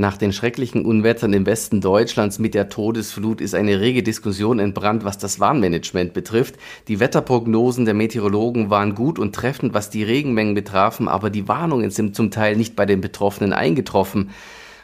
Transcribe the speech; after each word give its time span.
Nach 0.00 0.16
den 0.16 0.32
schrecklichen 0.32 0.86
Unwettern 0.86 1.34
im 1.34 1.44
Westen 1.44 1.82
Deutschlands 1.82 2.38
mit 2.38 2.54
der 2.54 2.70
Todesflut 2.70 3.42
ist 3.42 3.54
eine 3.54 3.80
rege 3.80 4.02
Diskussion 4.02 4.58
entbrannt, 4.58 5.04
was 5.04 5.18
das 5.18 5.40
Warnmanagement 5.40 6.14
betrifft. 6.14 6.54
Die 6.88 7.00
Wetterprognosen 7.00 7.84
der 7.84 7.92
Meteorologen 7.92 8.70
waren 8.70 8.94
gut 8.94 9.18
und 9.18 9.34
treffend, 9.34 9.74
was 9.74 9.90
die 9.90 10.02
Regenmengen 10.02 10.54
betrafen, 10.54 11.06
aber 11.06 11.28
die 11.28 11.48
Warnungen 11.48 11.90
sind 11.90 12.16
zum 12.16 12.30
Teil 12.30 12.56
nicht 12.56 12.76
bei 12.76 12.86
den 12.86 13.02
Betroffenen 13.02 13.52
eingetroffen. 13.52 14.30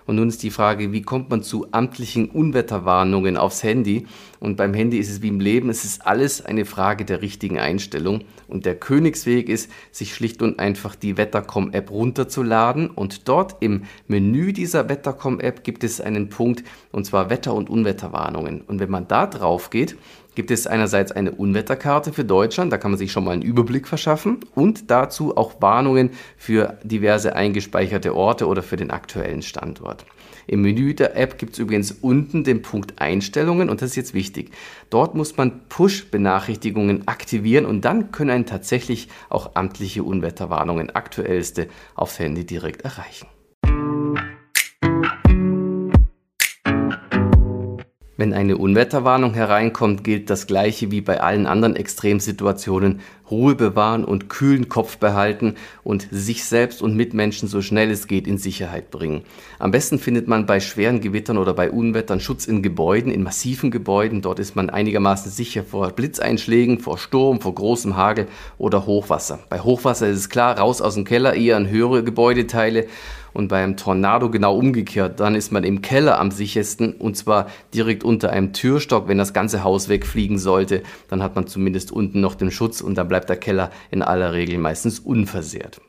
Und 0.07 0.17
nun 0.17 0.29
ist 0.29 0.43
die 0.43 0.51
Frage, 0.51 0.93
wie 0.93 1.03
kommt 1.03 1.31
man 1.31 1.43
zu 1.43 1.67
amtlichen 1.73 2.31
Unwetterwarnungen 2.31 3.37
aufs 3.37 3.63
Handy? 3.63 4.07
Und 4.39 4.57
beim 4.57 4.73
Handy 4.73 4.99
ist 4.99 5.11
es 5.11 5.23
wie 5.23 5.29
im 5.29 5.41
Leben, 5.41 5.69
es 5.69 5.85
ist 5.85 6.07
alles 6.07 6.45
eine 6.45 6.65
Frage 6.65 7.05
der 7.05 7.23
richtigen 7.23 7.59
Einstellung. 7.59 8.23
Und 8.49 8.67
der 8.67 8.77
Königsweg 8.77 9.49
ist, 9.49 9.71
sich 9.91 10.15
schlicht 10.15 10.43
und 10.43 10.59
einfach 10.61 10.95
die 10.95 11.17
Wettercom-App 11.17 11.91
runterzuladen. 11.91 12.89
Und 12.89 13.29
dort 13.29 13.57
im 13.61 13.83
Menü 14.07 14.53
dieser 14.53 14.89
Wettercom-App 14.89 15.65
gibt 15.65 15.83
es 15.83 16.01
einen 16.01 16.29
Punkt, 16.29 16.63
und 16.93 17.05
zwar 17.05 17.29
Wetter- 17.29 17.55
und 17.55 17.69
Unwetterwarnungen. 17.69 18.61
Und 18.61 18.79
wenn 18.79 18.91
man 18.91 19.09
da 19.09 19.27
drauf 19.27 19.71
geht, 19.71 19.97
gibt 20.37 20.53
es 20.53 20.69
einerseits 20.69 21.11
eine 21.11 21.33
Unwetterkarte 21.33 22.13
für 22.13 22.25
Deutschland, 22.25 22.73
da 22.73 22.79
kann 22.79 22.93
man 22.93 22.99
sich 22.99 23.11
schon 23.11 23.25
mal 23.25 23.33
einen 23.33 23.43
Überblick 23.43 23.89
verschaffen 23.89 24.41
und 24.55 24.91
dazu 24.91 25.37
auch 25.37 25.61
Warnungen 25.61 26.11
für 26.37 26.79
diverse 26.85 27.35
eingespeicherte 27.35 28.15
Orte 28.15 28.47
oder 28.47 28.63
für 28.63 28.77
den 28.77 28.93
aktuellen 28.93 29.43
Standort. 29.43 30.05
Im 30.47 30.63
Menü 30.63 30.95
der 30.95 31.17
App 31.17 31.39
gibt 31.39 31.55
es 31.55 31.59
übrigens 31.59 31.91
unten 31.91 32.45
den 32.45 32.63
Punkt 32.63 33.01
Einstellungen 33.01 33.69
und 33.69 33.83
das 33.83 33.91
ist 33.91 33.97
jetzt 33.97 34.15
wichtig. 34.15 34.53
Dort 34.91 35.17
muss 35.17 35.37
man 35.37 35.67
Push-Benachrichtigungen 35.69 37.09
aktivieren 37.09 37.67
und 37.67 37.85
dann 37.85 38.13
können 38.13 38.31
einen 38.31 38.47
tatsächlich 38.47 39.09
auch 39.29 39.53
amtliche 39.55 40.05
Unwetterwarnungen 40.05 40.91
aktuellste 40.91 41.67
aufs 41.97 42.21
Handy 42.21 42.47
direkt 42.47 42.83
erreichen. 42.83 43.27
Wenn 48.19 48.33
eine 48.33 48.57
Unwetterwarnung 48.57 49.35
hereinkommt, 49.35 50.03
gilt 50.03 50.31
das 50.31 50.47
Gleiche 50.47 50.91
wie 50.91 51.03
bei 51.03 51.21
allen 51.21 51.47
anderen 51.47 51.77
Extremsituationen. 51.77 53.01
Ruhe 53.31 53.55
bewahren 53.55 54.05
und 54.05 54.29
kühlen 54.29 54.69
Kopf 54.69 54.99
behalten 54.99 55.55
und 55.85 56.09
sich 56.11 56.45
selbst 56.45 56.83
und 56.83 56.97
Mitmenschen 56.97 57.49
so 57.49 57.63
schnell 57.63 57.91
es 57.91 58.07
geht 58.07 58.27
in 58.27 58.39
Sicherheit 58.39 58.91
bringen. 58.91 59.23
Am 59.59 59.71
besten 59.71 59.99
findet 59.99 60.29
man 60.29 60.47
bei 60.47 60.61
schweren 60.61 61.01
Gewittern 61.01 61.39
oder 61.39 61.55
bei 61.55 61.71
Unwettern 61.71 62.21
Schutz 62.21 62.47
in 62.47 62.63
Gebäuden, 62.63 63.11
in 63.11 63.23
massiven 63.23 63.71
Gebäuden. 63.71 64.23
Dort 64.23 64.39
ist 64.39 64.57
man 64.57 64.71
einigermaßen 64.71 65.31
sicher 65.31 65.65
vor 65.65 65.91
Blitzeinschlägen, 65.91 66.79
vor 66.79 66.99
Sturm, 66.99 67.41
vor 67.41 67.55
großem 67.55 67.97
Hagel 67.97 68.27
oder 68.59 68.87
Hochwasser. 68.87 69.41
Bei 69.49 69.61
Hochwasser 69.61 70.09
ist 70.09 70.19
es 70.19 70.29
klar, 70.29 70.59
raus 70.59 70.81
aus 70.81 70.95
dem 70.95 71.05
Keller, 71.05 71.35
eher 71.35 71.57
an 71.57 71.69
höhere 71.69 72.05
Gebäudeteile 72.05 72.87
und 73.37 73.49
beim 73.49 73.77
Tornado 73.77 74.31
genau 74.31 74.57
umgekehrt. 74.57 75.21
Dann 75.21 75.35
ist 75.35 75.53
man 75.53 75.63
im 75.63 75.83
Keller 75.83 76.19
am 76.19 76.31
sichersten 76.31 76.93
und 76.93 77.17
zwar 77.17 77.49
direkt 77.75 78.03
unter 78.03 78.31
einem 78.31 78.53
Türstock. 78.53 79.09
Wenn 79.09 79.19
das 79.19 79.35
ganze 79.35 79.63
Haus 79.63 79.89
wegfliegen 79.89 80.39
sollte, 80.39 80.83
dann 81.09 81.23
hat 81.23 81.37
man 81.37 81.47
zumindest 81.47 81.93
unten 81.93 82.21
noch 82.21 82.35
den 82.35 82.51
Schutz 82.51 82.81
und 82.81 82.97
dann 82.97 83.09
bleibt 83.09 83.16
der 83.25 83.37
Keller 83.37 83.71
in 83.91 84.03
aller 84.03 84.35
Regel 84.35 84.59
meistens 84.59 84.99
unversehrt. 84.99 85.81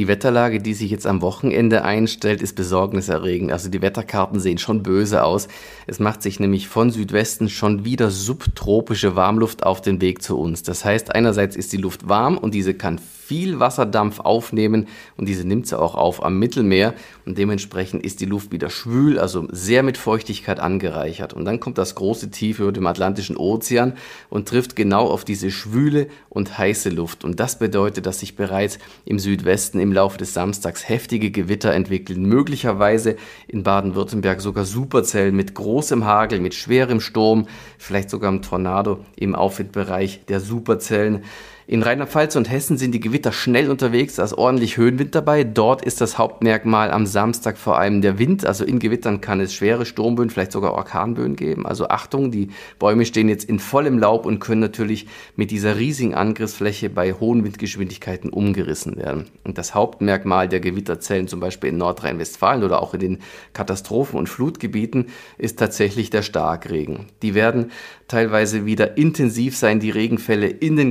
Die 0.00 0.08
Wetterlage, 0.08 0.60
die 0.60 0.72
sich 0.72 0.90
jetzt 0.90 1.06
am 1.06 1.20
Wochenende 1.20 1.84
einstellt, 1.84 2.40
ist 2.40 2.54
besorgniserregend. 2.54 3.52
Also 3.52 3.68
die 3.68 3.82
Wetterkarten 3.82 4.40
sehen 4.40 4.56
schon 4.56 4.82
böse 4.82 5.24
aus. 5.24 5.46
Es 5.86 5.98
macht 5.98 6.22
sich 6.22 6.40
nämlich 6.40 6.68
von 6.68 6.90
Südwesten 6.90 7.50
schon 7.50 7.84
wieder 7.84 8.10
subtropische 8.10 9.14
Warmluft 9.14 9.62
auf 9.62 9.82
den 9.82 10.00
Weg 10.00 10.22
zu 10.22 10.38
uns. 10.38 10.62
Das 10.62 10.86
heißt, 10.86 11.14
einerseits 11.14 11.54
ist 11.54 11.72
die 11.74 11.76
Luft 11.76 12.08
warm 12.08 12.38
und 12.38 12.54
diese 12.54 12.72
kann 12.72 12.98
viel 13.30 13.60
Wasserdampf 13.60 14.18
aufnehmen 14.18 14.88
und 15.16 15.28
diese 15.28 15.46
nimmt 15.46 15.68
sie 15.68 15.78
auch 15.78 15.94
auf 15.94 16.24
am 16.24 16.40
Mittelmeer 16.40 16.94
und 17.24 17.38
dementsprechend 17.38 18.04
ist 18.04 18.20
die 18.20 18.24
Luft 18.24 18.50
wieder 18.50 18.70
schwül, 18.70 19.20
also 19.20 19.46
sehr 19.52 19.84
mit 19.84 19.98
Feuchtigkeit 19.98 20.58
angereichert. 20.58 21.32
Und 21.32 21.44
dann 21.44 21.60
kommt 21.60 21.78
das 21.78 21.94
große 21.94 22.32
Tief 22.32 22.58
über 22.58 22.72
dem 22.72 22.88
Atlantischen 22.88 23.36
Ozean 23.36 23.92
und 24.30 24.48
trifft 24.48 24.74
genau 24.74 25.06
auf 25.06 25.24
diese 25.24 25.52
schwüle 25.52 26.08
und 26.28 26.58
heiße 26.58 26.90
Luft. 26.90 27.22
Und 27.22 27.38
das 27.38 27.56
bedeutet, 27.56 28.04
dass 28.04 28.18
sich 28.18 28.34
bereits 28.34 28.80
im 29.04 29.20
Südwesten 29.20 29.78
im 29.78 29.92
Laufe 29.92 30.18
des 30.18 30.34
Samstags 30.34 30.88
heftige 30.88 31.30
Gewitter 31.30 31.72
entwickeln, 31.72 32.24
möglicherweise 32.24 33.14
in 33.46 33.62
Baden-Württemberg 33.62 34.40
sogar 34.40 34.64
Superzellen 34.64 35.36
mit 35.36 35.54
großem 35.54 36.04
Hagel, 36.04 36.40
mit 36.40 36.54
schwerem 36.54 36.98
Sturm, 36.98 37.46
vielleicht 37.78 38.10
sogar 38.10 38.32
im 38.32 38.42
Tornado 38.42 39.04
im 39.14 39.36
Aufwindbereich 39.36 40.24
der 40.26 40.40
Superzellen. 40.40 41.22
In 41.70 41.84
Rheinland-Pfalz 41.84 42.34
und 42.34 42.50
Hessen 42.50 42.78
sind 42.78 42.90
die 42.96 42.98
Gewitter 42.98 43.30
schnell 43.30 43.70
unterwegs, 43.70 44.16
da 44.16 44.24
ist 44.24 44.32
ordentlich 44.32 44.76
Höhenwind 44.76 45.14
dabei. 45.14 45.44
Dort 45.44 45.84
ist 45.84 46.00
das 46.00 46.18
Hauptmerkmal 46.18 46.90
am 46.90 47.06
Samstag 47.06 47.56
vor 47.56 47.78
allem 47.78 48.02
der 48.02 48.18
Wind. 48.18 48.44
Also 48.44 48.64
in 48.64 48.80
Gewittern 48.80 49.20
kann 49.20 49.38
es 49.38 49.54
schwere 49.54 49.86
Sturmböen, 49.86 50.30
vielleicht 50.30 50.50
sogar 50.50 50.72
Orkanböen 50.72 51.36
geben. 51.36 51.66
Also 51.66 51.86
Achtung, 51.86 52.32
die 52.32 52.48
Bäume 52.80 53.06
stehen 53.06 53.28
jetzt 53.28 53.44
in 53.44 53.60
vollem 53.60 54.00
Laub 54.00 54.26
und 54.26 54.40
können 54.40 54.60
natürlich 54.60 55.06
mit 55.36 55.52
dieser 55.52 55.76
riesigen 55.76 56.12
Angriffsfläche 56.12 56.90
bei 56.90 57.12
hohen 57.12 57.44
Windgeschwindigkeiten 57.44 58.30
umgerissen 58.30 58.96
werden. 58.96 59.26
Und 59.44 59.56
das 59.56 59.72
Hauptmerkmal 59.72 60.48
der 60.48 60.58
Gewitterzellen, 60.58 61.28
zum 61.28 61.38
Beispiel 61.38 61.70
in 61.70 61.78
Nordrhein-Westfalen 61.78 62.64
oder 62.64 62.82
auch 62.82 62.94
in 62.94 63.00
den 63.00 63.18
Katastrophen- 63.52 64.18
und 64.18 64.28
Flutgebieten, 64.28 65.06
ist 65.38 65.60
tatsächlich 65.60 66.10
der 66.10 66.22
Starkregen. 66.22 67.06
Die 67.22 67.36
werden 67.36 67.70
teilweise 68.08 68.66
wieder 68.66 68.96
intensiv 68.98 69.56
sein, 69.56 69.78
die 69.78 69.90
Regenfälle 69.90 70.48
in 70.48 70.74
den 70.74 70.90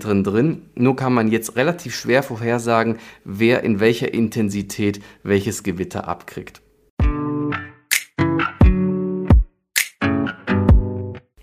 Gewitterzentren 0.00 0.24
drin. 0.24 0.62
Nur 0.74 0.96
kann 0.96 1.12
man 1.12 1.28
jetzt 1.28 1.56
relativ 1.56 1.94
schwer 1.94 2.22
vorhersagen, 2.22 2.98
wer 3.24 3.62
in 3.62 3.80
welcher 3.80 4.12
Intensität 4.12 5.00
welches 5.22 5.62
Gewitter 5.62 6.08
abkriegt. 6.08 6.62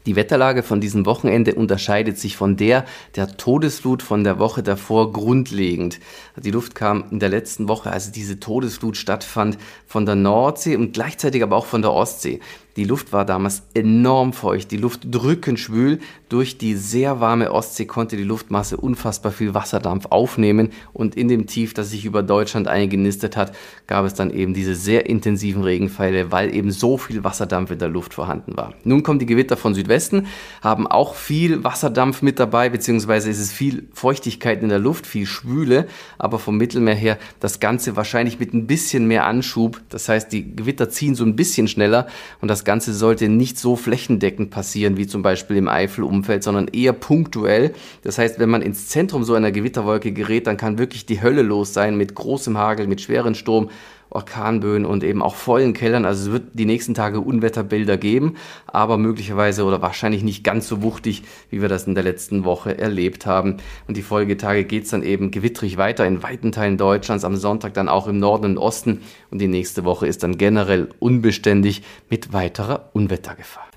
Die 0.06 0.16
Wetterlage 0.16 0.63
von 0.63 0.79
diesem 0.79 1.06
Wochenende 1.06 1.56
unterscheidet 1.56 2.17
sich 2.17 2.38
von 2.38 2.56
der 2.56 2.85
der 3.17 3.35
Todesflut 3.35 4.01
von 4.01 4.23
der 4.23 4.40
Woche 4.40 4.63
davor 4.63 5.12
grundlegend. 5.12 6.00
Die 6.38 6.51
Luft 6.51 6.75
kam 6.75 7.03
in 7.12 7.19
der 7.19 7.28
letzten 7.28 7.67
Woche, 7.67 7.91
als 7.91 8.13
diese 8.13 8.40
Todesflut 8.40 8.96
stattfand, 8.96 9.57
von 9.85 10.06
der 10.06 10.16
Nordsee 10.16 10.78
und 10.78 10.94
gleichzeitig 10.94 11.44
aber 11.44 11.57
auch 11.57 11.66
von 11.66 11.81
der 11.81 11.91
Ostsee. 11.91 12.40
Die 12.78 12.84
Luft 12.84 13.12
war 13.12 13.26
damals 13.26 13.64
enorm 13.74 14.34
feucht, 14.34 14.70
die 14.70 14.78
Luft 14.78 15.02
drückend 15.10 15.60
schwül. 15.60 15.98
Durch 16.30 16.60
die 16.60 16.76
sehr 16.76 17.20
warme 17.20 17.52
Ostsee 17.52 17.86
konnte 17.86 18.18
die 18.18 18.24
Luftmasse 18.24 18.78
unfassbar 18.78 19.32
viel 19.32 19.56
Wasserdampf 19.56 20.06
aufnehmen 20.12 20.70
und 20.94 21.16
in 21.16 21.28
dem 21.28 21.48
Tief, 21.48 21.74
das 21.74 21.90
sich 21.90 22.06
über 22.06 22.22
Deutschland 22.22 22.68
eingenistet 22.68 23.36
hat, 23.36 23.56
gab 23.88 24.06
es 24.06 24.14
dann 24.14 24.30
eben 24.30 24.54
diese 24.54 24.76
sehr 24.76 25.08
intensiven 25.08 25.64
Regenfälle, 25.64 26.32
weil 26.32 26.54
eben 26.54 26.70
so 26.70 27.00
viel 27.00 27.24
Wasserdampf 27.24 27.72
in 27.72 27.80
der 27.80 27.88
Luft 27.88 28.14
vorhanden 28.14 28.56
war. 28.56 28.76
Nun 28.84 29.02
kommen 29.02 29.18
die 29.18 29.26
Gewitter 29.26 29.58
von 29.58 29.74
Südwesten, 29.74 30.28
haben 30.62 30.86
auch 30.86 31.16
viel 31.16 31.64
Wasserdampf 31.64 32.22
mit 32.22 32.38
dabei, 32.38 32.70
beziehungsweise 32.70 33.32
ist 33.32 33.40
es 33.40 33.52
viel 33.52 33.88
Feuchtigkeit 33.92 34.62
in 34.62 34.70
der 34.70 34.80
Luft, 34.80 35.08
viel 35.08 35.26
Schwüle, 35.26 35.88
aber 36.20 36.38
vom 36.38 36.58
Mittelmeer 36.58 36.94
her 36.94 37.18
das 37.40 37.59
Ganze 37.59 37.96
wahrscheinlich 37.96 38.40
mit 38.40 38.54
ein 38.54 38.68
bisschen 38.68 39.08
mehr 39.08 39.26
Anschub. 39.26 39.82
Das 39.90 40.09
heißt, 40.09 40.32
die 40.32 40.56
Gewitter 40.56 40.90
ziehen 40.92 41.16
so 41.16 41.24
ein 41.24 41.36
bisschen 41.36 41.68
schneller 41.68 42.06
und 42.40 42.50
das 42.50 42.66
Ganze 42.67 42.94
sollte 42.94 43.29
nicht 43.29 43.57
so 43.57 43.78
flächendeckend 43.78 44.51
passieren 44.51 44.97
wie 44.97 45.07
zum 45.07 45.22
Beispiel 45.22 45.55
im 45.55 45.69
Eifelumfeld, 45.69 46.44
sondern 46.44 46.67
eher 46.67 46.91
punktuell. 46.91 47.73
Das 48.03 48.17
heißt, 48.17 48.39
wenn 48.39 48.50
man 48.50 48.61
ins 48.61 48.89
Zentrum 48.89 49.23
so 49.23 49.35
einer 49.35 49.53
Gewitterwolke 49.53 50.11
gerät, 50.11 50.47
dann 50.47 50.57
kann 50.57 50.78
wirklich 50.78 51.05
die 51.05 51.22
Hölle 51.22 51.44
los 51.44 51.73
sein 51.73 51.95
mit 51.95 52.13
großem 52.13 52.57
Hagel, 52.57 52.88
mit 52.88 53.00
schweren 53.00 53.35
Sturm 53.35 53.69
Orkanböen 54.09 54.85
und 54.85 55.03
eben 55.03 55.22
auch 55.22 55.35
vollen 55.35 55.73
Kellern. 55.73 56.06
Also 56.06 56.28
es 56.28 56.31
wird 56.31 56.44
die 56.53 56.66
nächsten 56.66 56.94
Tage 56.94 57.19
Unwetterbilder 57.19 57.97
geben, 57.97 58.35
aber 58.66 58.97
möglicherweise 58.97 59.63
oder 59.63 59.81
wahrscheinlich 59.81 60.23
nicht 60.23 60.44
ganz 60.44 60.68
so 60.68 60.81
wuchtig, 60.81 61.23
wie 61.50 61.62
wir 61.62 61.69
das 61.69 61.88
in 61.88 61.95
der 61.95 62.03
letzten 62.03 62.44
Woche 62.44 62.78
erlebt 62.78 63.25
haben. 63.25 63.57
Und 63.88 63.97
die 63.97 64.01
Folgetage 64.01 64.63
geht 64.63 64.85
es 64.85 64.91
dann 64.91 65.03
eben 65.03 65.31
gewittrig 65.31 65.78
weiter 65.78 66.06
in 66.06 66.23
weiten 66.23 66.51
Teilen 66.51 66.78
Deutschlands, 66.78 67.26
am 67.26 67.35
Sonntag 67.35 67.73
dann 67.73 67.90
auch 67.90 68.08
im 68.08 68.20
Norden 68.20 68.46
und 68.46 68.58
Osten 68.58 69.02
und 69.32 69.40
die 69.40 69.47
nächste 69.47 69.84
Woche 69.84 70.08
ist 70.08 70.23
dann 70.23 70.37
generell 70.37 70.90
unbeständig 70.99 71.84
mit 72.09 72.34
weiterer 72.34 72.90
Unwettergefahr. 72.93 73.67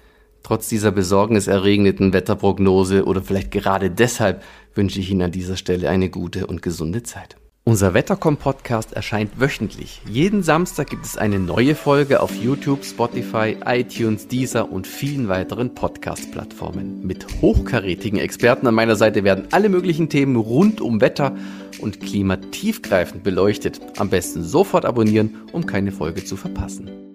Trotz 0.42 0.68
dieser 0.68 0.90
besorgniserregenden 0.90 2.12
Wetterprognose 2.12 3.04
oder 3.04 3.22
vielleicht 3.22 3.50
gerade 3.50 3.90
deshalb 3.90 4.42
wünsche 4.74 5.00
ich 5.00 5.10
Ihnen 5.10 5.22
an 5.22 5.32
dieser 5.32 5.56
Stelle 5.56 5.88
eine 5.88 6.08
gute 6.08 6.46
und 6.46 6.62
gesunde 6.62 7.02
Zeit. 7.02 7.36
Unser 7.62 7.92
Wettercom-Podcast 7.92 8.94
erscheint 8.94 9.38
wöchentlich. 9.38 10.00
Jeden 10.08 10.42
Samstag 10.42 10.88
gibt 10.88 11.04
es 11.04 11.18
eine 11.18 11.38
neue 11.38 11.74
Folge 11.74 12.20
auf 12.20 12.34
YouTube, 12.34 12.84
Spotify, 12.86 13.54
iTunes, 13.66 14.28
Deezer 14.28 14.72
und 14.72 14.86
vielen 14.86 15.28
weiteren 15.28 15.74
Podcast-Plattformen. 15.74 17.06
Mit 17.06 17.26
hochkarätigen 17.42 18.18
Experten 18.18 18.66
an 18.66 18.74
meiner 18.74 18.96
Seite 18.96 19.24
werden 19.24 19.48
alle 19.50 19.68
möglichen 19.68 20.08
Themen 20.08 20.36
rund 20.36 20.80
um 20.80 21.02
Wetter 21.02 21.36
und 21.80 22.00
Klima 22.00 22.36
tiefgreifend 22.36 23.22
beleuchtet. 23.22 23.78
Am 23.98 24.08
besten 24.08 24.42
sofort 24.42 24.86
abonnieren, 24.86 25.36
um 25.52 25.66
keine 25.66 25.92
Folge 25.92 26.24
zu 26.24 26.36
verpassen. 26.36 27.09